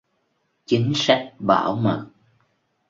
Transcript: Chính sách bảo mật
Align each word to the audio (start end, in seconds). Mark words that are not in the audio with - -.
Chính 0.65 0.91
sách 0.95 1.33
bảo 1.39 1.75
mật 1.75 2.07